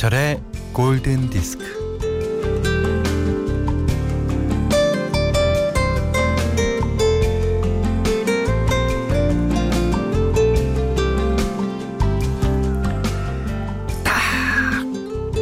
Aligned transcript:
김현철의 0.00 0.40
골든 0.72 1.28
디스크. 1.28 1.62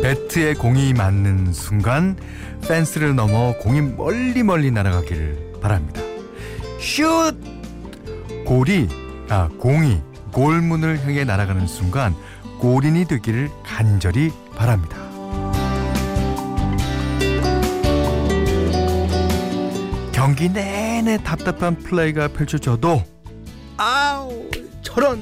배트에 0.03 0.55
공이 0.55 0.93
맞는 0.93 1.53
순간 1.53 2.17
펜스를 2.67 3.15
넘어 3.15 3.55
공이 3.59 3.81
멀리 3.81 4.43
멀리 4.43 4.73
날아가기를 4.73 5.53
바랍니다. 5.63 6.01
슛! 6.81 7.37
골이 8.45 8.89
아 9.29 9.49
공이 9.59 10.01
골문을 10.33 11.05
향해 11.05 11.25
날아가는 11.25 11.69
순간 11.69 12.15
골인이 12.59 13.05
되기를 13.05 13.51
간절히 13.65 14.33
바랍니다. 14.59 14.99
경기 20.13 20.49
내내 20.49 21.19
답답한 21.23 21.77
플레이가 21.77 22.29
펼쳐져도 22.29 23.05
아우 23.77 24.51
저런 24.83 25.21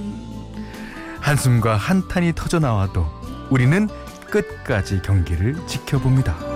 한숨과 1.21 1.77
한탄이 1.77 2.33
터져 2.35 2.59
나와도 2.59 3.07
우리는 3.51 3.89
끝까지 4.31 5.03
경기를 5.03 5.55
지켜봅니다. 5.67 6.56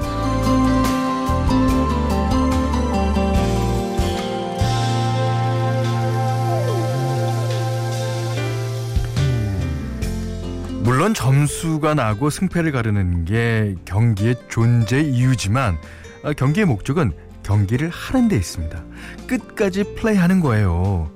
물론 10.91 11.15
점수가 11.15 11.95
나고 11.95 12.31
승패를 12.31 12.73
가르는 12.73 13.25
게 13.25 13.77
경기의 13.85 14.35
존재 14.49 15.01
이유지만 15.01 15.79
아, 16.25 16.33
경기의 16.33 16.67
목적은 16.67 17.13
경기를 17.45 17.89
하는 17.91 18.27
데 18.27 18.35
있습니다. 18.35 18.83
끝까지 19.29 19.95
플레이하는 19.95 20.41
거예요. 20.41 21.13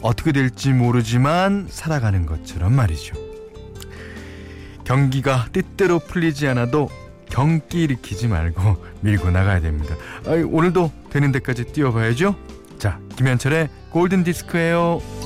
어떻게 0.00 0.32
될지 0.32 0.72
모르지만 0.72 1.68
살아가는 1.70 2.26
것처럼 2.26 2.72
말이죠. 2.72 3.14
경기가 4.82 5.46
뜻대로 5.52 6.00
풀리지 6.00 6.48
않아도 6.48 6.88
경기 7.26 7.84
일으키지 7.84 8.26
말고 8.26 8.84
밀고 9.02 9.30
나가야 9.30 9.60
됩니다. 9.60 9.94
아, 10.26 10.30
오늘도 10.30 10.90
되는 11.10 11.30
데까지 11.30 11.66
뛰어봐야죠. 11.66 12.34
자, 12.76 12.98
김현철의 13.14 13.68
골든 13.90 14.24
디스크예요. 14.24 15.21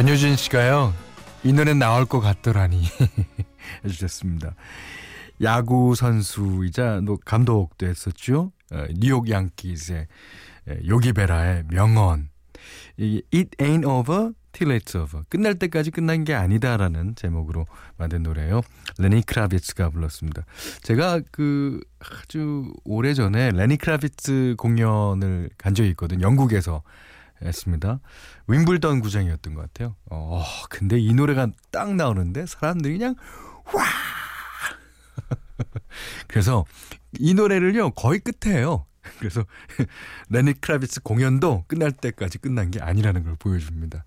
전효진 0.00 0.36
씨가요. 0.36 0.94
이 1.44 1.52
노래 1.52 1.74
나올 1.74 2.06
것 2.06 2.20
같더라니 2.20 2.84
해주셨습니다. 3.84 4.54
야구 5.42 5.94
선수이자 5.94 7.02
감독도 7.26 7.86
했었죠. 7.86 8.50
어, 8.72 8.86
뉴욕 8.94 9.28
양키즈의 9.28 10.06
요기베라의 10.86 11.64
명언. 11.68 12.30
It 12.98 13.50
ain't 13.58 13.86
over 13.86 14.32
till 14.52 14.74
it's 14.74 14.98
over. 14.98 15.26
끝날 15.28 15.56
때까지 15.56 15.90
끝난 15.90 16.24
게 16.24 16.32
아니다라는 16.32 17.14
제목으로 17.16 17.66
만든 17.98 18.22
노래예요. 18.22 18.62
레니 18.96 19.20
크라비츠가 19.26 19.90
불렀습니다. 19.90 20.46
제가 20.80 21.20
그 21.30 21.78
아주 21.98 22.72
오래전에 22.84 23.50
레니 23.50 23.76
크라비츠 23.76 24.54
공연을 24.56 25.50
간 25.58 25.74
적이 25.74 25.90
있거든요. 25.90 26.26
영국에서 26.26 26.82
했습니다. 27.42 28.00
윈블던 28.46 29.00
구장이었던 29.00 29.54
것 29.54 29.62
같아요. 29.62 29.96
어, 30.10 30.44
근데 30.68 30.98
이 30.98 31.14
노래가 31.14 31.48
딱 31.70 31.94
나오는데 31.94 32.46
사람들이 32.46 32.98
그냥 32.98 33.14
와! 33.74 33.84
그래서 36.26 36.64
이 37.18 37.34
노래를요 37.34 37.90
거의 37.90 38.20
끝에요. 38.20 38.86
그래서 39.18 39.44
레니 40.28 40.60
크라비츠 40.60 41.02
공연도 41.02 41.64
끝날 41.66 41.92
때까지 41.92 42.38
끝난 42.38 42.70
게 42.70 42.80
아니라는 42.80 43.24
걸 43.24 43.36
보여줍니다. 43.36 44.04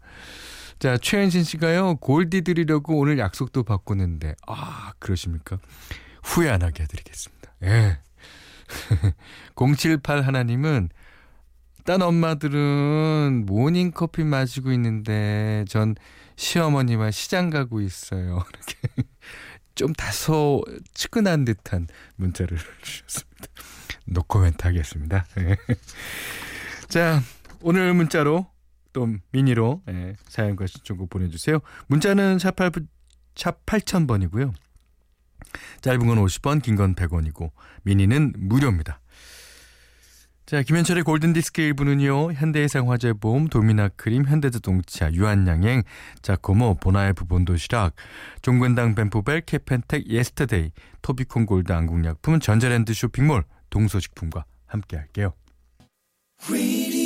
자 0.80 0.98
최현진 0.98 1.44
씨가요 1.44 1.96
골디 1.98 2.42
드리려고 2.42 2.98
오늘 3.00 3.18
약속도 3.18 3.64
바꾸는데 3.64 4.36
아 4.48 4.92
그러십니까? 5.00 5.58
후회 6.24 6.50
안 6.50 6.62
하게 6.62 6.84
해드리겠습니다. 6.84 7.54
예. 7.64 8.00
078 9.56 10.24
하나님은 10.24 10.90
딴 11.84 12.02
엄마들은 12.02 13.44
모닝커피 13.46 14.24
마시고 14.24 14.72
있는데 14.74 15.66
전 15.68 15.96
시어머니와 16.36 17.12
시장 17.12 17.50
가고 17.50 17.82
있어요. 17.82 18.44
이렇게 18.54 19.10
좀 19.76 19.94
다소 19.94 20.64
측은한 20.94 21.46
듯한 21.46 21.88
문자를 22.16 22.58
주셨습니다. 22.82 23.48
노코멘트 24.06 24.66
하겠습니다. 24.66 25.26
예. 25.40 25.58
자, 26.88 27.22
오늘 27.62 27.94
문자로 27.94 28.48
또 28.94 29.08
미니로 29.32 29.82
예, 29.90 30.16
사연과 30.28 30.68
신청곡 30.68 31.10
보내주세요. 31.10 31.60
문자는 31.88 32.40
샵, 32.40 32.56
8, 32.56 32.72
샵 33.36 33.66
8000번이고요. 33.66 34.54
짧은 35.82 36.08
건 36.08 36.18
50원, 36.24 36.62
긴 36.62 36.76
건 36.76 36.96
100원이고 36.96 37.52
미니는 37.84 38.34
무료입니다. 38.38 39.00
자, 40.46 40.62
김현철의 40.62 41.04
골든디스크 41.04 41.62
1부는요, 41.62 42.34
현대해상화재보험, 42.34 43.48
도미나크림, 43.48 44.26
현대자동차, 44.26 45.14
유한양행, 45.14 45.84
자코모, 46.22 46.76
보나에프 46.82 47.26
본도시락, 47.26 47.96
종근당 48.42 48.94
벤포벨, 48.94 49.42
캐펜텍, 49.42 50.08
예스터데이, 50.08 50.72
토비콘 51.02 51.46
골드 51.46 51.72
안국약품, 51.72 52.42
전자랜드 52.42 52.94
쇼핑몰, 52.94 53.46
동서식품과 53.70 54.44
함께 54.66 54.98
할게요. 54.98 55.34
that 56.50 57.03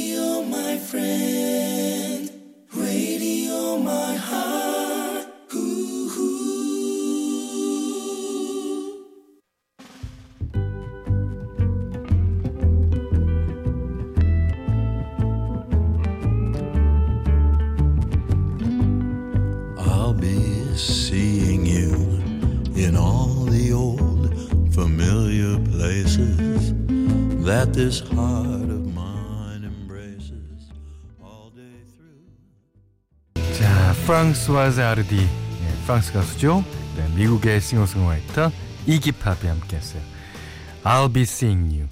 this 27.77 27.99
heart 28.09 28.71
of 28.71 28.91
mine 28.91 29.63
embraces 29.63 30.71
all 31.21 31.51
day 31.53 31.77
through. 31.95 32.25
자, 33.53 33.93
프랑스와즈 34.07 34.81
아르디, 34.81 35.15
네, 35.17 35.85
프랑스 35.85 36.11
가수죠. 36.11 36.63
네, 36.95 37.07
미국의 37.15 37.61
싱어송라이터 37.61 38.51
이기팝이 38.87 39.47
함께했어요. 39.47 40.01
I'll 40.85 41.13
be 41.13 41.21
seeing 41.21 41.71
you. 41.71 41.87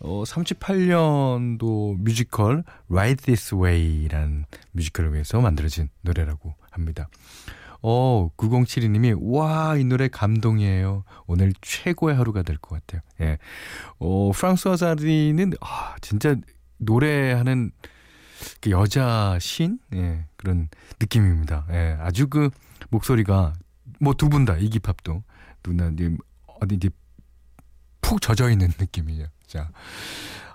어, 0.00 0.24
38년도 0.24 1.96
뮤지컬 1.96 2.62
Right 2.90 3.24
This 3.24 3.54
Way라는 3.54 4.44
뮤지컬을 4.72 5.14
위해서 5.14 5.40
만들어진 5.40 5.88
노래라고 6.02 6.54
합니다. 6.70 7.08
어, 7.82 8.28
9072님이, 8.36 9.16
와, 9.20 9.76
이 9.76 9.84
노래 9.84 10.08
감동이에요. 10.08 11.04
오늘 11.26 11.52
최고의 11.62 12.14
하루가 12.16 12.42
될 12.42 12.56
것 12.58 12.80
같아요. 12.86 13.00
예. 13.20 13.38
어, 13.98 14.30
프랑스와 14.34 14.76
자리는, 14.76 15.52
아, 15.60 15.96
진짜 16.00 16.36
노래하는 16.78 17.70
그 18.60 18.70
여자 18.70 19.38
신? 19.40 19.78
예, 19.94 20.26
그런 20.36 20.68
느낌입니다. 21.00 21.66
예, 21.70 21.96
아주 22.00 22.28
그 22.28 22.50
목소리가, 22.90 23.52
뭐 24.00 24.14
두 24.14 24.28
분 24.28 24.44
다, 24.44 24.56
이기팝도, 24.56 25.22
누나, 25.62 25.88
이제, 25.88 26.14
어디 26.60 26.74
이제 26.74 26.90
푹 28.00 28.20
젖어 28.20 28.50
있는 28.50 28.68
느낌이에요. 28.78 29.26
자. 29.46 29.70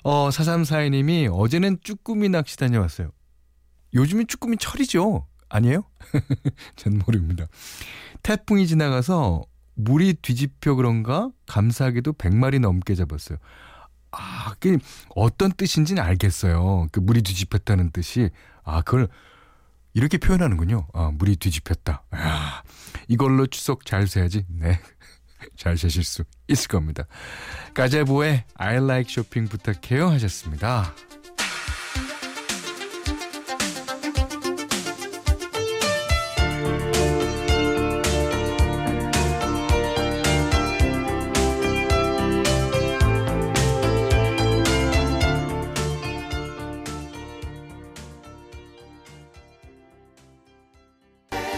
어, 0.04 0.30
4342님이 0.30 1.30
어제는 1.32 1.80
쭈꾸미 1.82 2.30
낚시 2.30 2.58
다녀왔어요. 2.58 3.10
요즘은 3.94 4.28
쭈꾸미 4.28 4.58
철이죠. 4.58 5.26
아니에요? 5.56 5.84
전 6.76 7.00
모릅니다. 7.00 7.48
태풍이 8.24 8.68
지나가서 8.68 9.44
물이 9.76 10.16
뒤집혀 10.22 10.76
그런가 10.76 11.30
감사하게도 11.48 12.14
100마리 12.14 12.60
넘게 12.60 12.96
잡았어요. 12.96 13.38
아, 14.12 14.56
그 14.60 14.78
어떤 15.10 15.52
뜻인지는 15.52 16.02
알겠어요. 16.02 16.88
그 16.92 17.00
물이 17.00 17.22
뒤집혔다는 17.22 17.92
뜻이 17.92 18.30
아 18.64 18.82
그걸 18.82 19.10
이렇게 19.94 20.18
표현하는군요. 20.18 20.88
아, 20.94 21.12
물이 21.14 21.38
뒤집혔다. 21.38 22.04
아, 22.12 22.64
이걸로 23.08 23.48
추석 23.48 23.86
잘 23.86 24.08
세야지. 24.08 24.46
네. 24.50 24.80
잘 25.58 25.78
세실 25.78 26.04
수 26.04 26.24
있을 26.48 26.68
겁니다. 26.68 27.06
가제보의 27.74 28.46
I 28.56 28.78
like 28.78 29.12
shopping 29.12 29.50
부탁해요 29.50 30.10
하셨습니다. 30.10 30.94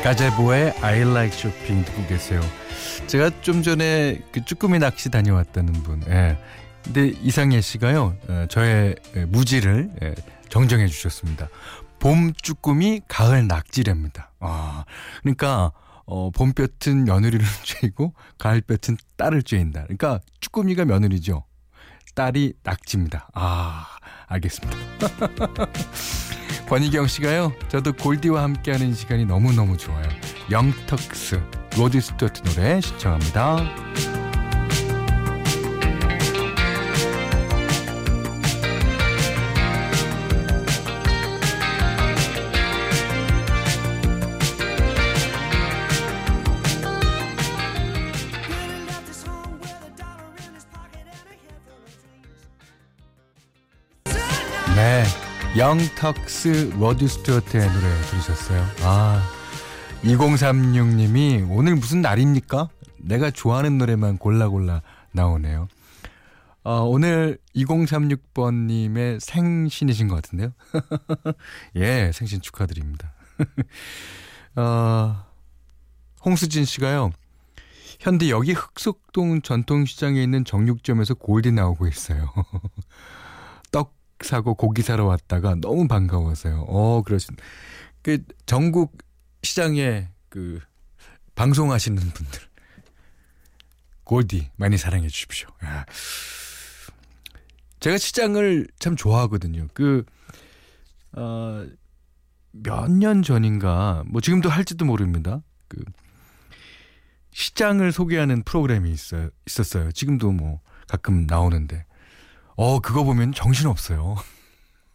가제보의 0.07 0.74
I 0.81 1.01
like 1.01 1.38
shopping 1.38 1.86
듣고 1.86 2.07
계세요. 2.07 2.39
제가 3.07 3.30
좀 3.42 3.62
전에 3.62 4.21
그 4.31 4.45
쭈꾸미 4.45 4.80
낚시 4.80 5.12
다녀왔다는 5.12 5.74
분. 5.83 6.01
예. 6.07 6.38
근데 6.81 7.07
이상해 7.21 7.59
씨가요. 7.59 8.15
어, 8.30 8.45
저의 8.50 8.95
무지를 9.27 9.89
예, 10.01 10.15
정정해 10.48 10.88
주셨습니다. 10.88 11.50
봄 12.00 12.31
쭈꾸미, 12.42 13.01
가을 13.09 13.48
낙지랍니다. 13.48 14.31
아, 14.39 14.86
그러니까 15.24 15.74
어, 16.06 16.31
봄볕은 16.31 17.04
며느리를 17.04 17.44
쬐고 17.65 18.13
가을볕은 18.38 18.95
딸을 19.18 19.42
쬐인다. 19.42 19.83
그러니까 19.83 20.21
쭈꾸미가 20.39 20.86
며느리죠. 20.86 21.44
딸이 22.15 22.54
낙지입니다. 22.63 23.27
아, 23.33 23.86
알겠습니다. 24.27 24.77
권희경 26.67 27.07
씨가요. 27.07 27.53
저도 27.69 27.93
골디와 27.93 28.43
함께하는 28.43 28.93
시간이 28.93 29.25
너무너무 29.25 29.77
좋아요. 29.77 30.07
영턱스 30.51 31.41
로디 31.77 32.01
스튜어트 32.01 32.41
노래 32.43 32.81
시청합니다. 32.81 34.26
Young 55.67 56.21
Turks 56.21 56.75
로드 56.79 57.09
스튜어트의 57.09 57.67
노래 57.67 58.01
들으셨어요. 58.03 58.65
아, 58.83 59.21
2036님이 60.01 61.45
오늘 61.51 61.75
무슨 61.75 62.01
날입니까? 62.01 62.69
내가 62.99 63.31
좋아하는 63.31 63.77
노래만 63.77 64.17
골라 64.17 64.47
골라 64.47 64.81
나오네요. 65.11 65.67
어, 66.63 66.83
오늘 66.83 67.37
2036번님의 67.53 69.19
생신이신 69.19 70.07
것 70.07 70.15
같은데요. 70.15 70.53
예, 71.75 72.11
생신 72.13 72.39
축하드립니다. 72.39 73.11
어, 74.55 75.25
홍수진 76.23 76.63
씨가요. 76.63 77.11
현대 77.99 78.29
여기 78.29 78.53
흑석동 78.53 79.41
전통시장에 79.41 80.23
있는 80.23 80.45
정육점에서 80.45 81.15
골디 81.15 81.51
나오고 81.51 81.87
있어요. 81.87 82.31
떡 84.17 84.25
사고 84.25 84.55
고기 84.55 84.81
사러 84.81 85.05
왔다가 85.05 85.55
너무 85.55 85.87
반가워서요. 85.87 86.65
어, 86.67 87.01
그러신. 87.03 87.35
그 88.01 88.23
전국 88.45 88.97
시장에 89.43 90.09
그 90.29 90.59
방송하시는 91.35 91.97
분들 91.97 92.41
골디 94.03 94.49
많이 94.55 94.77
사랑해 94.77 95.07
주십시오. 95.07 95.49
야. 95.65 95.85
제가 97.79 97.97
시장을 97.97 98.67
참 98.79 98.95
좋아하거든요. 98.95 99.67
그 99.73 100.03
어, 101.11 101.65
몇 102.51 102.89
년 102.89 103.21
전인가 103.21 104.03
뭐 104.07 104.19
지금도 104.19 104.49
할지도 104.49 104.85
모릅니다. 104.85 105.41
그 105.67 105.83
시장을 107.31 107.91
소개하는 107.91 108.41
프로그램이 108.43 108.91
있어요. 108.91 109.29
있었어요. 109.45 109.91
지금도 109.91 110.31
뭐 110.31 110.61
가끔 110.87 111.27
나오는데 111.27 111.85
어, 112.57 112.80
그거 112.80 113.04
보면 113.04 113.33
정신 113.33 113.68
없어요. 113.68 114.15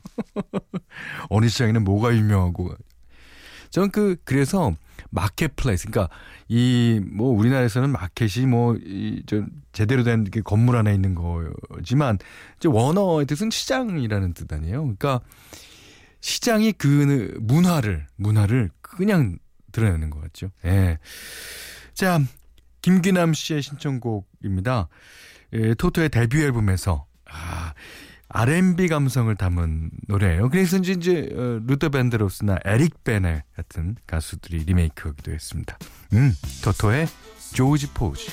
어느 1.31 1.49
시장에는 1.49 1.85
뭐가 1.85 2.15
유명하고. 2.15 2.75
저는 3.71 3.91
그, 3.93 4.17
그래서 4.25 4.75
마켓플레이스, 5.11 5.89
그러니까 5.89 6.15
이, 6.49 7.01
뭐, 7.13 7.31
우리나라에서는 7.31 7.91
마켓이 7.91 8.47
뭐, 8.47 8.77
이, 8.77 9.23
좀, 9.27 9.47
제대로 9.73 10.03
된 10.03 10.27
건물 10.45 10.77
안에 10.77 10.93
있는 10.93 11.15
거지만, 11.15 12.19
이제 12.57 12.69
원어의 12.69 13.27
뜻은 13.27 13.51
시장이라는 13.51 14.35
뜻 14.35 14.53
아니에요. 14.53 14.83
그러니까 14.83 15.21
시장이 16.21 16.73
그 16.73 17.37
문화를, 17.41 18.09
문화를 18.17 18.71
그냥 18.81 19.39
드러내는 19.71 20.11
것 20.11 20.21
같죠. 20.21 20.51
예. 20.65 20.99
자, 21.95 22.21
김기남 22.83 23.33
씨의 23.35 23.63
신청곡입니다. 23.63 24.89
예, 25.55 25.75
토토의 25.75 26.09
데뷔 26.09 26.43
앨범에서 26.43 27.07
아, 27.33 27.73
R&B 28.29 28.89
감성을 28.89 29.35
담은 29.37 29.91
노래예요. 30.09 30.49
그래서 30.49 30.79
이제, 30.79 31.29
어, 31.35 31.61
루터 31.67 31.91
밴드로스나 31.91 32.59
에릭 32.65 33.05
베네 33.05 33.45
같은 33.57 33.97
가수들이 34.07 34.65
리메이크하기도 34.65 35.33
했습니다. 35.33 35.77
음, 36.15 36.35
토토의 36.65 37.09
조지 37.53 37.89
포지. 37.93 38.31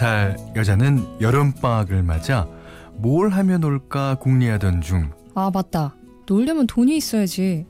살 0.00 0.34
여자는 0.56 1.20
여름방학을 1.20 2.02
맞아 2.02 2.48
뭘 2.94 3.28
하면 3.28 3.62
올까 3.62 4.14
궁리하던 4.14 4.80
중. 4.80 5.10
아, 5.34 5.50
맞다. 5.52 5.94
놀려면 6.26 6.66
돈이 6.66 6.96
있어야지. 6.96 7.66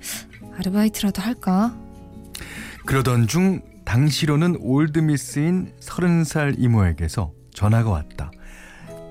아르바이트라도 0.57 1.21
할까? 1.23 1.77
그러던 2.87 3.27
중 3.27 3.63
당시로는 3.85 4.59
올드미스인 4.61 5.73
서른 5.81 6.23
살 6.23 6.55
이모에게서 6.57 7.33
전화가 7.53 7.91
왔다. 7.91 8.31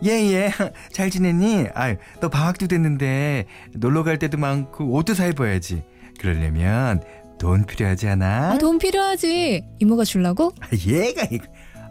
예예 0.01 0.31
예. 0.33 0.51
잘 0.93 1.09
지냈니? 1.09 1.67
아너 1.75 2.29
방학도 2.29 2.67
됐는데 2.67 3.47
놀러 3.73 4.03
갈 4.03 4.17
때도 4.17 4.37
많고 4.37 4.93
옷도 4.93 5.13
사 5.13 5.25
입어야지. 5.25 5.83
그러려면 6.21 7.03
돈 7.37 7.65
필요하지 7.65 8.07
않아? 8.07 8.51
아, 8.53 8.57
돈 8.57 8.77
필요하지. 8.77 9.61
이모가 9.79 10.05
줄라고? 10.05 10.53
아, 10.61 10.67
얘가 10.87 11.23
이거 11.29 11.45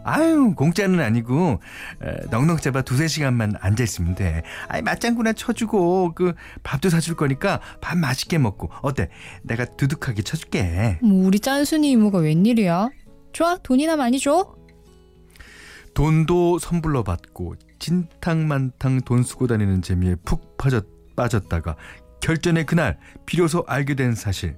아유 0.09 0.53
공짜는 0.55 0.99
아니고 0.99 1.59
에, 2.03 2.25
넉넉 2.31 2.61
잡아 2.61 2.81
두세 2.81 3.07
시간만 3.07 3.53
앉아 3.59 3.83
있으면 3.83 4.15
돼. 4.15 4.43
아이 4.67 4.81
맞장구나 4.81 5.33
쳐주고 5.33 6.13
그 6.15 6.33
밥도 6.63 6.89
사줄 6.89 7.15
거니까 7.15 7.59
밥 7.81 7.97
맛있게 7.97 8.37
먹고. 8.37 8.69
어때? 8.81 9.09
내가 9.43 9.65
두둑하게 9.65 10.23
쳐줄게. 10.23 10.97
뭐 11.01 11.25
우리 11.27 11.39
짠순이 11.39 11.91
이모가 11.91 12.19
웬일이야? 12.19 12.89
좋아 13.33 13.57
돈이나 13.57 13.95
많이 13.95 14.19
줘. 14.19 14.55
돈도 15.93 16.59
선불로 16.59 17.03
받고 17.03 17.55
진탕만탕 17.79 19.01
돈 19.01 19.23
쓰고 19.23 19.47
다니는 19.47 19.81
재미에 19.81 20.15
푹 20.25 20.57
빠졌, 20.57 20.85
빠졌다가 21.15 21.75
결전의 22.21 22.65
그날 22.65 22.97
비로소 23.25 23.63
알게 23.67 23.95
된 23.95 24.15
사실. 24.15 24.57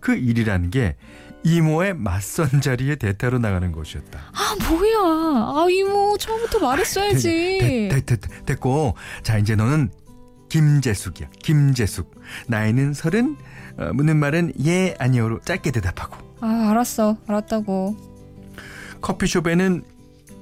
그 0.00 0.14
일이라는 0.14 0.70
게 0.70 0.96
이모의 1.44 1.94
맞선 1.94 2.60
자리에 2.62 2.96
대타로 2.96 3.38
나가는 3.38 3.70
것이었다. 3.70 4.18
아 4.32 4.56
뭐야? 4.68 4.98
아 4.98 5.66
이모 5.70 6.16
처음부터 6.18 6.58
말했어야지. 6.58 7.58
됐, 7.90 8.06
됐, 8.06 8.06
됐, 8.06 8.20
됐, 8.20 8.46
됐고 8.46 8.96
자 9.22 9.38
이제 9.38 9.54
너는 9.54 9.90
김재숙이야. 10.48 11.28
김재숙. 11.42 12.14
나이는 12.48 12.94
서른. 12.94 13.36
어, 13.76 13.92
묻는 13.92 14.16
말은 14.18 14.52
예 14.64 14.94
아니오로 14.98 15.40
짧게 15.40 15.70
대답하고. 15.72 16.16
아 16.40 16.68
알았어, 16.70 17.16
알았다고. 17.26 17.96
커피숍에는 19.00 19.82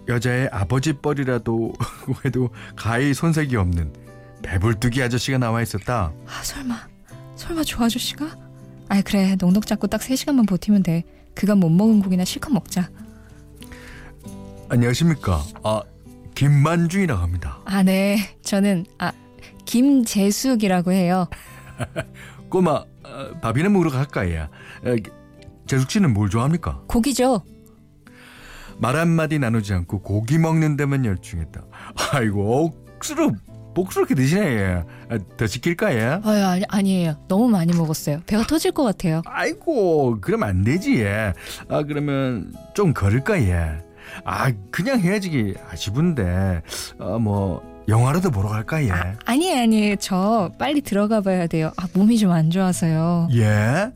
여자의 0.09 0.49
아버지 0.53 0.93
뻘이라도 0.93 1.73
해도 2.25 2.51
가히 2.77 3.15
손색이 3.15 3.57
없는 3.57 3.93
배불뚝이 4.43 5.03
아저씨가 5.03 5.39
나와 5.39 5.63
있었다. 5.63 6.13
아 6.27 6.43
설마, 6.43 6.77
설마 7.37 7.63
저 7.65 7.85
아저씨가? 7.85 8.37
아 8.93 9.01
그래 9.01 9.37
넉넉 9.41 9.67
잡고 9.67 9.87
딱 9.87 10.03
3시간만 10.03 10.47
버티면 10.47 10.83
돼. 10.83 11.05
그간 11.35 11.57
못 11.57 11.71
먹은 11.71 12.03
고기나 12.03 12.27
실컷 12.27 12.53
먹자. 12.53 12.91
안녕하십니까. 14.69 15.43
아 15.65 15.81
김만중이라고 16.35 17.19
합니다. 17.23 17.59
아 17.65 17.83
네, 17.83 18.19
저는 18.43 18.85
아 18.99 19.13
김재숙이라고 19.65 20.93
해요. 20.93 21.27
꼬마 22.51 22.73
어, 22.73 23.41
밥이나 23.41 23.71
먹으러 23.71 23.91
갈까요? 23.91 24.49
어, 24.85 24.95
재숙 25.67 25.91
씨는 25.91 26.13
뭘 26.13 26.29
좋아합니까? 26.29 26.83
고기죠. 26.87 27.43
말 28.77 28.97
한마디 28.97 29.39
나누지 29.39 29.73
않고 29.73 30.03
고기 30.03 30.37
먹는 30.37 30.77
데만 30.77 31.07
열중했다. 31.07 31.65
아이고 32.13 32.75
억수로 32.97 33.33
복스럽게 33.75 34.15
드시네. 34.15 34.41
예. 34.41 34.85
아, 35.11 35.19
더 35.37 35.47
시킬까 35.47 35.95
예? 35.95 36.21
아유 36.25 36.45
아니, 36.45 36.65
아니에요. 36.69 37.17
너무 37.29 37.49
많이 37.49 37.73
먹었어요. 37.77 38.21
배가 38.27 38.43
터질 38.47 38.73
것 38.73 38.83
같아요. 38.85 39.23
아이고 39.27 40.19
그럼 40.21 40.43
안 40.43 40.63
되지 40.65 41.01
예. 41.01 41.33
아 41.69 41.83
그러면 41.83 42.53
좀 42.75 42.93
걸을까 42.93 43.41
예. 43.43 43.79
아 44.25 44.53
그냥 44.71 45.01
해야지 45.01 45.55
아쉽은데 45.71 46.63
어뭐 46.99 47.63
영화라도 47.89 48.31
보러 48.31 48.49
갈까 48.49 48.83
예. 48.85 48.91
아, 48.91 49.15
아니에요 49.25 49.63
아니에요. 49.63 49.97
저 49.97 50.51
빨리 50.59 50.81
들어가 50.83 51.21
봐야 51.21 51.47
돼요. 51.47 51.73
아 51.77 51.87
몸이 51.95 52.19
좀 52.19 52.31
안 52.33 52.51
좋아서요. 52.51 53.29
예? 53.35 53.91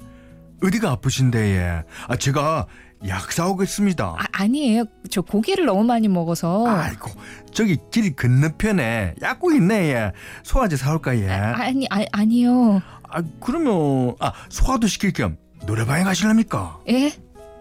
어디가 0.64 0.90
아프신데 0.92 1.38
예? 1.56 1.82
아 2.08 2.16
제가 2.16 2.66
약 3.08 3.30
사오겠습니다. 3.32 4.04
아, 4.04 4.24
아니에요. 4.32 4.84
저 5.10 5.20
고기를 5.22 5.66
너무 5.66 5.84
많이 5.84 6.08
먹어서. 6.08 6.66
아이고 6.66 7.10
저기 7.52 7.78
길 7.90 8.14
건너편에 8.16 9.14
약국 9.22 9.54
있네 9.54 9.92
예. 9.94 10.12
소화제 10.42 10.76
사올까 10.76 11.16
예. 11.18 11.28
아, 11.30 11.54
아니 11.62 11.86
아, 11.90 12.04
아니요. 12.12 12.82
아 13.08 13.22
그러면 13.40 14.14
아 14.18 14.32
소화도 14.48 14.86
시킬 14.86 15.12
겸 15.12 15.36
노래방에 15.66 16.04
가실랍니까? 16.04 16.80
예? 16.88 17.12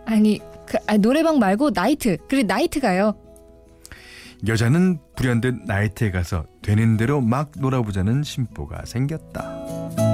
아니 0.06 0.40
그 0.66 0.78
아, 0.88 0.98
노래방 0.98 1.40
말고 1.40 1.72
나이트. 1.72 2.18
그래 2.28 2.44
나이트 2.44 2.80
가요. 2.80 3.16
여자는 4.48 5.00
불현듯 5.16 5.64
나이트에 5.66 6.12
가서 6.12 6.46
되는 6.62 6.98
대로 6.98 7.22
막 7.22 7.52
놀아보자는 7.58 8.24
심보가 8.24 8.84
생겼다. 8.86 10.05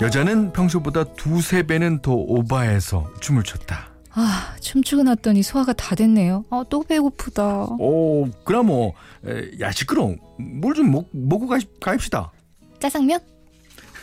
여자는 0.00 0.52
평소보다 0.52 1.04
두세 1.14 1.64
배는 1.64 2.00
더 2.02 2.12
오바해서 2.12 3.12
춤을 3.20 3.42
췄다. 3.42 3.90
아 4.12 4.54
춤추고 4.60 5.02
났더니 5.02 5.42
소화가 5.42 5.72
다 5.72 5.94
됐네요. 5.94 6.44
아 6.50 6.64
또 6.70 6.82
배고프다. 6.82 7.64
오, 7.78 8.28
그럼 8.44 8.66
뭐, 8.66 8.94
에, 9.26 9.50
야 9.60 9.70
시끄러. 9.72 10.14
뭘좀 10.38 10.90
먹고 11.12 11.46
가, 11.48 11.58
가입시다. 11.80 12.30
짜장면? 12.78 13.20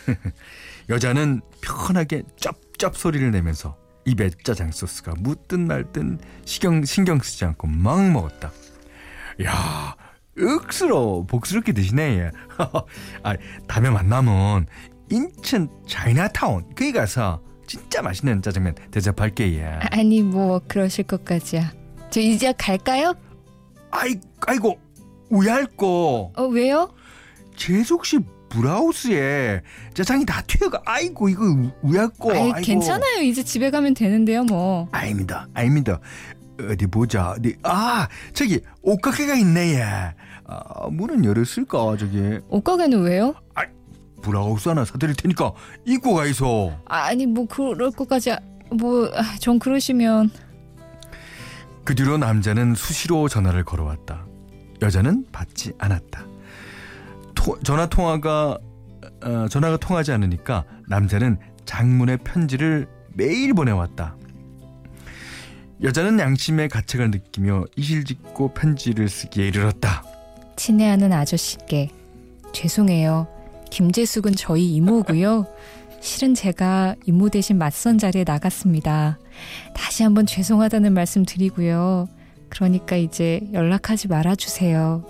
여자는 0.88 1.40
편하게 1.62 2.22
쩝쩝 2.36 2.96
소리를 2.96 3.30
내면서 3.30 3.76
입에 4.04 4.30
짜장 4.44 4.70
소스가 4.70 5.14
묻든 5.18 5.66
말든 5.66 6.18
신경 6.44 6.84
신경 6.84 7.18
쓰지 7.18 7.44
않고 7.46 7.66
막 7.68 8.10
먹었다. 8.10 8.52
야, 9.44 9.96
억수로 10.38 11.26
복스럽게 11.26 11.72
드시네. 11.72 12.02
예. 12.18 12.30
아, 13.24 13.34
다음에 13.66 13.90
만나면 13.90 14.66
인천 15.10 15.68
차이나타운 15.86 16.64
거기 16.70 16.92
가서 16.92 17.40
진짜 17.66 18.02
맛있는 18.02 18.42
짜장면 18.42 18.74
대접할게. 18.90 19.54
예. 19.58 19.64
아, 19.64 19.80
아니 19.92 20.22
뭐 20.22 20.60
그러실 20.68 21.04
것까지야. 21.04 21.72
저 22.10 22.20
이제 22.20 22.52
갈까요? 22.56 23.14
아이, 23.90 24.14
아이고 24.46 24.78
우얄거 25.30 26.32
어 26.36 26.42
왜요? 26.44 26.92
재숙 27.56 28.04
씨 28.04 28.18
브라우스에 28.48 29.62
짜장이 29.94 30.24
다 30.24 30.40
튀어가. 30.46 30.82
아이고 30.84 31.28
이거 31.28 31.44
우얄거. 31.82 32.32
아이, 32.32 32.52
아이고. 32.52 32.60
괜찮아요. 32.62 33.22
이제 33.22 33.42
집에 33.42 33.70
가면 33.70 33.94
되는데요, 33.94 34.44
뭐. 34.44 34.88
아닙니다. 34.92 35.48
아닙니다. 35.52 35.98
어디 36.60 36.86
보자. 36.86 37.32
어디 37.32 37.56
아 37.64 38.08
저기 38.32 38.60
옷가게가 38.82 39.34
있네. 39.34 39.74
예. 39.74 39.82
아, 40.48 40.88
문은 40.90 41.24
열었을까 41.24 41.96
저기. 41.98 42.38
옷가게는 42.48 43.02
왜요? 43.02 43.34
브라우스 44.26 44.68
하나 44.68 44.84
사드릴 44.84 45.14
테니까 45.14 45.52
입고 45.84 46.14
가이소. 46.14 46.72
아니 46.84 47.26
뭐 47.26 47.46
그럴 47.46 47.92
것까지 47.92 48.34
뭐전 48.70 49.60
그러시면 49.60 50.30
그 51.84 51.94
뒤로 51.94 52.18
남자는 52.18 52.74
수시로 52.74 53.28
전화를 53.28 53.64
걸어왔다. 53.64 54.26
여자는 54.82 55.26
받지 55.30 55.72
않았다. 55.78 56.26
토, 57.36 57.58
전화 57.60 57.86
통화가 57.86 58.58
어, 59.24 59.46
전화가 59.48 59.76
통하지 59.76 60.10
않으니까 60.12 60.64
남자는 60.88 61.38
장문의 61.64 62.18
편지를 62.18 62.88
매일 63.14 63.54
보내왔다. 63.54 64.16
여자는 65.82 66.18
양심의 66.18 66.68
가책을 66.68 67.10
느끼며 67.12 67.64
이실직고 67.76 68.54
편지를 68.54 69.08
쓰기에 69.08 69.48
이르렀다. 69.48 70.02
친애하는 70.56 71.12
아저씨께 71.12 71.90
죄송해요. 72.52 73.35
김재숙은 73.70 74.34
저희 74.36 74.74
이모고요. 74.74 75.46
실은 76.00 76.34
제가 76.34 76.94
이모 77.04 77.28
대신 77.28 77.58
맞선 77.58 77.98
자리에 77.98 78.24
나갔습니다. 78.24 79.18
다시 79.74 80.02
한번 80.02 80.26
죄송하다는 80.26 80.92
말씀 80.94 81.24
드리고요. 81.24 82.08
그러니까 82.48 82.96
이제 82.96 83.40
연락하지 83.52 84.08
말아주세요. 84.08 85.04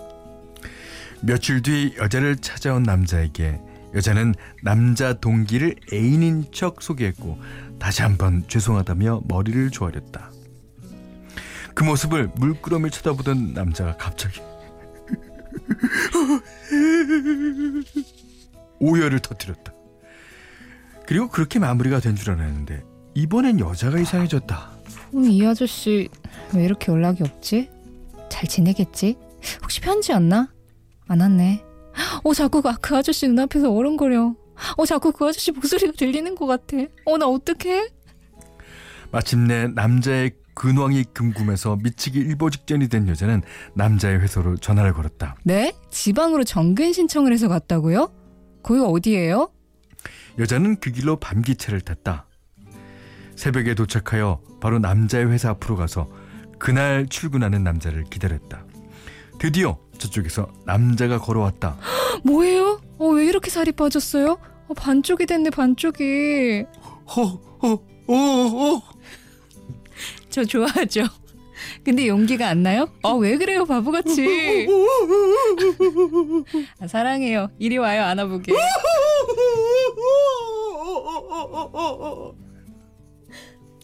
며칠 1.21 1.61
뒤 1.61 1.93
여자를 1.97 2.37
찾아온 2.37 2.83
남자에게 2.83 3.59
여자는 3.95 4.35
남자 4.63 5.13
동기를 5.13 5.75
애인인 5.93 6.45
척 6.51 6.81
소개했고 6.81 7.39
다시 7.79 8.01
한번 8.01 8.43
죄송하다며 8.47 9.23
머리를 9.27 9.69
조아렸다. 9.71 10.31
그 11.73 11.83
모습을 11.83 12.29
물끄러미 12.35 12.89
쳐다보던 12.89 13.53
남자가 13.53 13.95
갑자기 13.97 14.41
오열을 18.79 19.19
터뜨렸다. 19.19 19.73
그리고 21.05 21.29
그렇게 21.29 21.59
마무리가 21.59 21.99
된 21.99 22.15
줄 22.15 22.31
알았는데 22.31 22.83
이번엔 23.15 23.59
여자가 23.59 23.99
이상해졌다. 23.99 24.71
음, 25.15 25.23
이 25.25 25.45
아저씨 25.45 26.09
왜 26.53 26.63
이렇게 26.65 26.91
연락이 26.91 27.23
없지? 27.23 27.69
잘 28.29 28.47
지내겠지? 28.47 29.17
혹시 29.61 29.81
편지였나? 29.81 30.51
안 31.07 31.19
왔네. 31.21 31.63
어 32.23 32.33
자꾸 32.33 32.61
그, 32.61 32.71
그 32.81 32.95
아저씨 32.95 33.27
눈앞에서 33.27 33.71
어른거려. 33.73 34.35
어 34.77 34.85
자꾸 34.85 35.11
그 35.11 35.25
아저씨 35.25 35.51
목소리가 35.51 35.93
들리는 35.97 36.35
것 36.35 36.45
같아. 36.45 36.77
어 37.05 37.17
나 37.17 37.27
어떡해? 37.27 37.87
마침내 39.11 39.67
남자의 39.67 40.31
근황이 40.53 41.03
궁금해서 41.15 41.77
미치기 41.81 42.19
일보 42.19 42.49
직전이 42.49 42.89
된 42.89 43.07
여자는 43.07 43.43
남자의 43.75 44.19
회사로 44.19 44.57
전화를 44.57 44.93
걸었다. 44.93 45.35
네? 45.43 45.73
지방으로 45.91 46.43
정근 46.43 46.93
신청을 46.93 47.31
해서 47.31 47.47
갔다고요? 47.47 48.11
거기가 48.67 48.87
어디예요? 48.87 49.49
여자는 50.39 50.81
그 50.81 50.91
길로 50.91 51.15
밤기차를 51.15 51.79
탔다. 51.81 52.25
새벽에 53.35 53.75
도착하여 53.75 54.41
바로 54.59 54.77
남자의 54.77 55.31
회사 55.31 55.51
앞으로 55.51 55.77
가서 55.77 56.09
그날 56.59 57.07
출근하는 57.07 57.63
남자를 57.63 58.03
기다렸다. 58.03 58.65
드디어 59.39 59.77
저쪽에서 59.97 60.51
남자가 60.65 61.17
걸어왔다. 61.17 61.77
뭐예요? 62.25 62.81
어, 62.97 63.07
왜 63.07 63.25
이렇게 63.25 63.49
살이 63.49 63.71
빠졌어요? 63.71 64.37
어, 64.67 64.73
반쪽이 64.73 65.27
됐네, 65.27 65.51
반쪽이. 65.51 66.65
허, 67.15 67.23
허, 67.23 67.73
어, 67.73 68.13
어. 68.13 68.81
저 70.29 70.43
좋아하죠. 70.43 71.03
근데 71.83 72.07
용기가 72.07 72.47
안 72.47 72.63
나요? 72.63 72.89
아, 73.03 73.11
왜 73.11 73.37
그래요, 73.37 73.65
바보같이. 73.65 74.67
아, 76.79 76.87
사랑해요. 76.87 77.49
이리 77.59 77.77
와요, 77.77 78.03
안아보게. 78.03 78.53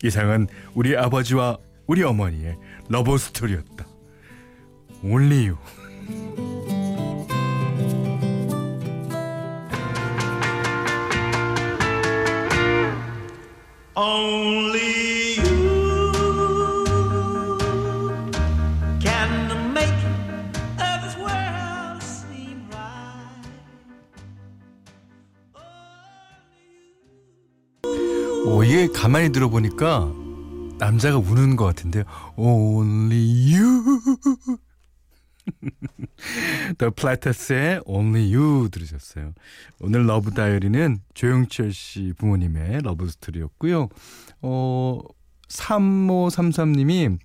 이상은 0.03 0.47
우리 0.75 0.97
아버지와 0.97 1.57
우리 1.87 2.03
어머니의 2.03 2.57
러브 2.89 3.17
스토리였다. 3.17 3.87
Only 5.03 5.49
you. 5.49 5.57
Only 13.95 15.12
오, 28.63 28.65
이게 28.65 28.87
가만히 28.87 29.29
들어보니까 29.33 30.09
남자가 30.77 31.17
우는 31.17 31.57
것 31.57 31.65
같은데요. 31.65 32.05
Only 32.37 33.53
you. 33.53 33.99
The 36.79 36.89
Platters의 36.95 37.81
Only 37.85 38.33
You 38.33 38.69
들으셨어요. 38.69 39.33
오늘 39.81 40.05
love 40.05 40.31
diary는 40.31 40.99
조영철 41.13 41.73
씨 41.73 42.13
부모님의 42.17 42.83
러브 42.83 43.09
스토리였고요. 43.09 43.89
어, 44.41 44.99
3533님이 45.49 47.19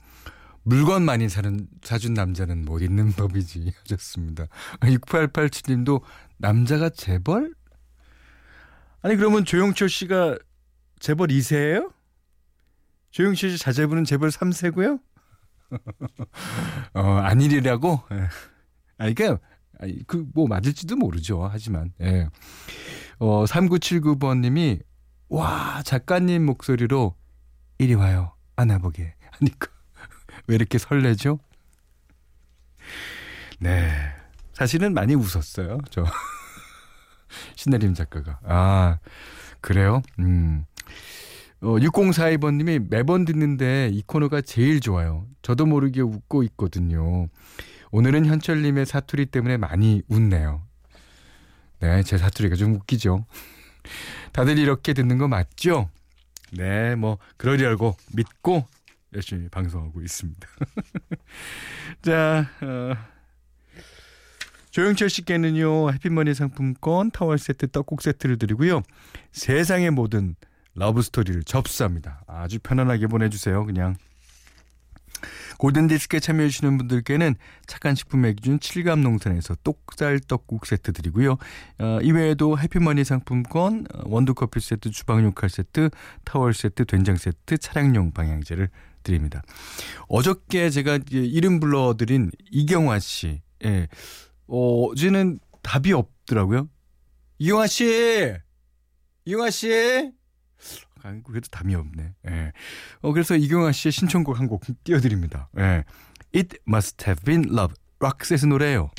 물건 0.64 1.04
많이 1.04 1.28
사는, 1.28 1.68
사준 1.83 2.14
남자는 2.14 2.64
못 2.64 2.83
잊는 2.83 3.12
법이지 3.12 3.73
하셨습니다. 3.87 4.49
6887님도 4.80 6.02
남자가 6.37 6.90
재벌? 6.90 7.54
아니 9.02 9.14
그러면 9.14 9.45
조영철 9.45 9.88
씨가 9.88 10.37
재벌 11.00 11.28
2세예요? 11.28 11.93
조영철 13.11 13.50
씨 13.50 13.59
자제분은 13.59 14.05
재벌 14.05 14.31
3세고요? 14.31 15.00
어, 16.95 17.02
아니리라고? 17.02 18.02
예. 18.12 18.28
아니, 18.99 19.14
그니까, 19.14 19.38
그, 20.07 20.26
뭐, 20.35 20.47
맞을지도 20.47 20.97
모르죠. 20.97 21.49
하지만, 21.50 21.93
예. 22.00 22.28
어, 23.19 23.45
3979번님이, 23.45 24.83
와, 25.28 25.83
작가님 25.85 26.45
목소리로, 26.45 27.14
이리 27.78 27.95
와요. 27.95 28.35
안아보게. 28.57 29.14
하니까, 29.31 29.69
왜 30.49 30.55
이렇게 30.55 30.78
설레죠? 30.78 31.38
네. 33.61 33.90
사실은 34.52 34.95
많이 34.95 35.14
웃었어요. 35.14 35.78
저. 35.90 36.05
신내림 37.55 37.95
작가가. 37.95 38.40
아, 38.45 38.99
그래요? 39.61 40.02
음. 40.19 40.64
어, 41.61 41.77
6042번님이 41.77 42.88
매번 42.88 43.25
듣는데 43.25 43.91
이 43.93 44.03
코너가 44.07 44.41
제일 44.43 44.81
좋아요. 44.81 45.27
저도 45.43 45.67
모르게 45.67 46.00
웃고 46.00 46.45
있거든요. 46.45 47.29
오늘은 47.91 48.27
현철님의 48.27 48.87
사투리 48.87 49.27
때문에 49.27 49.57
많이 49.57 50.03
웃네요. 50.09 50.62
네, 51.81 52.03
제 52.03 52.17
사투리가 52.17 52.55
좀 52.55 52.75
웃기죠. 52.75 53.27
다들 54.33 54.59
이렇게 54.59 54.93
듣는 54.93 55.19
거 55.19 55.27
맞죠? 55.27 55.88
네, 56.53 56.95
뭐 56.95 57.19
그러려고 57.37 57.97
믿고 58.15 58.67
열심히 59.15 59.49
방송하고 59.49 60.00
있습니다. 60.00 60.49
자, 62.03 62.49
어, 62.61 62.95
조영철 64.71 65.11
씨께는요 65.11 65.93
해피머니 65.93 66.35
상품권 66.35 67.11
타월 67.11 67.38
세트 67.38 67.69
떡국 67.69 68.03
세트를 68.03 68.38
드리고요. 68.38 68.83
세상의 69.33 69.91
모든 69.91 70.37
러브 70.75 71.03
스토리를 71.03 71.43
접수합니다. 71.45 72.23
아주 72.27 72.59
편안하게 72.61 73.07
보내주세요. 73.09 73.65
그냥 73.67 73.97
골든디스크에 75.59 76.21
참여해주시는 76.21 76.79
분들께는 76.79 77.35
착한 77.67 77.95
식품의 77.95 78.37
기준 78.37 78.59
칠갑농산에서 78.58 79.56
똑살 79.65 80.21
떡국 80.21 80.67
세트 80.67 80.93
드리고요. 80.93 81.37
어, 81.81 81.99
이외에도 82.02 82.59
해피머니 82.59 83.04
상품권, 83.04 83.87
어, 83.93 84.02
원두커피 84.04 84.61
세트, 84.61 84.91
주방용 84.91 85.33
칼 85.33 85.50
세트, 85.50 85.91
타월 86.25 86.54
세트, 86.54 86.85
된장 86.85 87.17
세트, 87.17 87.59
차량용 87.59 88.13
방향제를 88.13 88.71
드립니다. 89.02 89.43
어저께 90.09 90.71
제가 90.71 91.00
이름 91.11 91.61
불러드린 91.61 92.31
이경화 92.52 93.00
씨, 93.00 93.41
예. 93.65 93.89
어, 94.47 94.85
어제는 94.87 95.41
답이 95.63 95.93
없더라고요. 95.93 96.69
이경화 97.39 97.67
씨! 97.67 98.35
이경화 99.25 99.50
씨! 99.50 100.18
아, 101.02 101.14
그래도 101.25 101.49
담이 101.50 101.75
없네. 101.75 102.14
예. 102.28 102.52
어, 103.02 103.12
그래서 103.12 103.36
이경아 103.36 103.73
씨의 103.73 103.92
신청곡 103.92 104.38
한 104.38 104.49
곡 104.49 104.64
띄워드립니다. 104.84 105.49
예. 105.58 105.84
It 106.34 106.58
Must 106.68 107.04
Have 107.06 107.25
Been 107.25 107.44
Love. 107.54 107.75
락셋의 108.00 108.49
노래예요. 108.49 108.90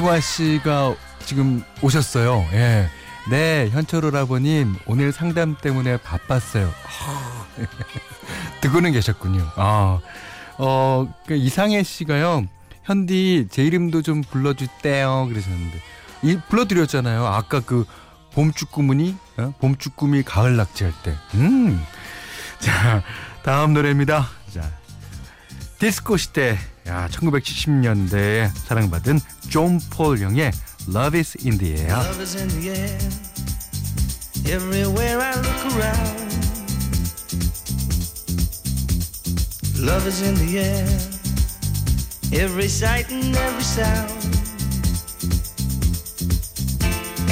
어, 0.00 0.02
이경화 0.02 0.20
씨가 0.20 0.94
지금 1.26 1.62
오셨어요. 1.82 2.46
예. 2.52 2.88
네, 3.28 3.68
현철 3.70 4.06
오라버님, 4.06 4.74
오늘 4.86 5.12
상담 5.12 5.56
때문에 5.60 5.98
바빴어요. 5.98 6.70
듣고는 8.62 8.92
계셨군요. 8.92 9.46
아, 9.56 10.00
어, 10.56 11.14
그 11.26 11.36
이상해 11.36 11.82
씨가요, 11.82 12.46
현디, 12.84 13.48
제 13.50 13.62
이름도 13.62 14.00
좀 14.00 14.22
불러주대요. 14.22 15.26
그러셨는데. 15.28 15.82
이, 16.22 16.38
불러드렸잖아요. 16.48 17.26
아까 17.26 17.60
그, 17.60 17.84
봄쭈꾸무니, 18.32 19.16
어? 19.36 19.52
봄쭈꾸미 19.60 20.22
가을 20.22 20.56
낙지할 20.56 20.94
때. 21.02 21.14
음. 21.34 21.84
자, 22.58 23.02
다음 23.42 23.74
노래입니다. 23.74 24.28
자, 24.52 24.70
디스코 25.80 26.18
시대 26.18 26.58
야 26.86 27.08
1970년대에 27.08 28.50
사랑받은 28.54 29.18
존 29.48 29.80
폴 29.88 30.20
영의 30.20 30.52
Love 30.88 31.18
is 31.18 31.38
in 31.42 31.56
the 31.56 31.72
air. 31.72 31.90
Love 31.90 32.22
is 32.22 32.36
in 32.36 32.48
the 32.50 32.68
air. 32.68 32.98
Everywhere 34.46 35.20
I 35.22 35.34
look 35.40 35.72
around. 35.72 36.20
Love 39.78 40.06
is 40.06 40.20
in 40.20 40.34
the 40.34 40.58
air. 40.58 40.86
Every 42.30 42.68
sight 42.68 43.10
and 43.10 43.34
every 43.34 43.64
sound. 43.64 44.12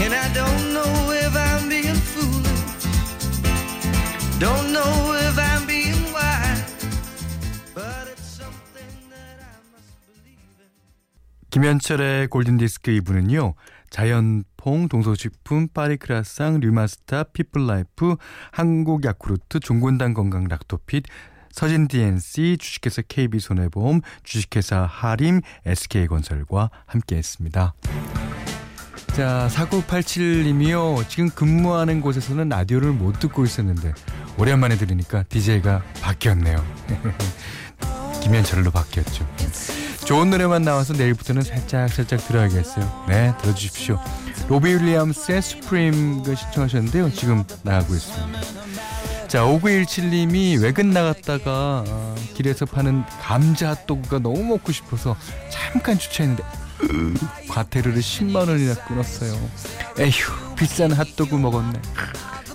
And 0.00 0.14
I 0.14 0.32
don't 0.32 0.72
know 0.72 1.12
if 1.12 1.36
I'm 1.36 1.68
김현철의 11.58 12.28
골든디스크 12.28 12.92
2부는요. 13.00 13.54
자연퐁, 13.90 14.86
동서식품, 14.88 15.66
파리크라상, 15.74 16.60
류마스타, 16.60 17.24
피플라이프, 17.32 18.14
한국야쿠르트, 18.52 19.58
종근당 19.58 20.14
건강 20.14 20.44
락토핏, 20.44 21.02
서진 21.50 21.88
DNC, 21.88 22.58
주식회사 22.60 23.02
KB손해보험, 23.08 24.02
주식회사 24.22 24.86
하림, 24.88 25.40
SK건설과 25.66 26.70
함께했습니다. 26.86 27.74
자, 29.16 29.48
4987님이요. 29.50 31.08
지금 31.08 31.28
근무하는 31.28 32.00
곳에서는 32.00 32.50
라디오를 32.50 32.92
못 32.92 33.18
듣고 33.18 33.44
있었는데 33.44 33.94
오랜만에 34.38 34.76
들으니까 34.76 35.24
DJ가 35.24 35.82
바뀌었네요. 36.02 36.64
김현철로 38.28 38.70
바뀌었죠. 38.70 39.26
좋은 40.04 40.28
노래만 40.28 40.60
나와서 40.60 40.92
내일부터는 40.92 41.40
살짝 41.42 41.88
살짝 41.88 42.26
들어야겠어요. 42.26 43.06
네, 43.08 43.32
들어주십시오. 43.40 43.98
로비 44.48 44.74
윌리엄스의 44.74 45.40
수프림 45.40 46.22
그 46.22 46.34
신청하셨는데요. 46.34 47.10
지금 47.12 47.44
나가고 47.62 47.94
있습니다. 47.94 48.40
자, 49.28 49.42
5917님이 49.44 50.62
외근 50.62 50.90
나갔다가 50.90 51.84
어, 51.86 52.14
길에서 52.34 52.66
파는 52.66 53.04
감자 53.22 53.70
핫도그가 53.70 54.18
너무 54.18 54.42
먹고 54.44 54.72
싶어서 54.72 55.16
잠깐 55.50 55.98
주차했는데 55.98 56.42
으, 56.82 57.14
과태료를 57.48 58.00
10만 58.00 58.48
원이나 58.48 58.74
끊었어요. 58.74 59.32
에휴, 59.98 60.54
비싼 60.54 60.92
핫도그 60.92 61.34
먹었네. 61.34 61.80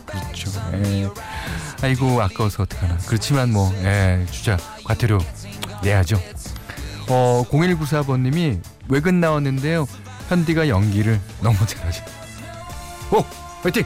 그렇죠. 0.06 0.52
에. 0.74 1.04
예. 1.04 1.10
아이고 1.82 2.22
아까워서 2.22 2.64
어떡하나. 2.64 2.98
그렇지만 3.08 3.52
뭐, 3.52 3.72
예, 3.84 4.26
주자 4.32 4.58
과태료 4.86 5.20
내야죠. 5.84 6.20
어, 7.10 7.44
0194번님이 7.50 8.60
외근 8.90 9.20
나왔는데요. 9.20 9.88
현디가 10.30 10.70
연기를 10.70 11.20
너무 11.42 11.58
잘하죠. 11.66 12.04
오, 13.12 13.24
화이팅! 13.62 13.86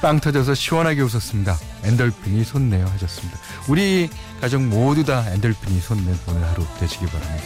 빵 0.00 0.18
터져서 0.18 0.54
시원하게 0.54 1.02
웃었습니다. 1.02 1.58
엔돌핀이 1.84 2.44
솟네요 2.44 2.86
하셨습니다. 2.86 3.38
우리 3.68 4.08
가족 4.40 4.62
모두 4.62 5.04
다 5.04 5.24
엔돌핀이 5.30 5.78
솟는 5.80 6.18
오늘 6.26 6.42
하루 6.44 6.64
되시기 6.78 7.04
바랍니다. 7.06 7.44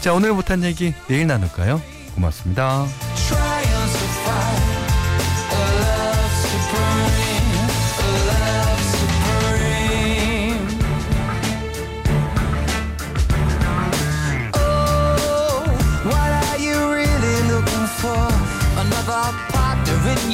자 0.00 0.12
오늘 0.12 0.34
못한 0.34 0.62
얘기 0.64 0.92
내일 1.08 1.26
나눌까요? 1.26 1.80
고맙습니다. 2.14 2.86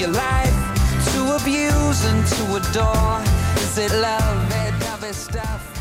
your 0.00 0.08
life 0.08 1.12
to 1.12 1.36
abuse 1.36 2.04
and 2.06 2.26
to 2.26 2.56
adore? 2.56 3.20
Is 3.56 3.76
it 3.76 3.92
love? 4.00 4.50
It, 4.50 4.84
love 4.86 5.04
is 5.04 5.16
stuff. 5.16 5.79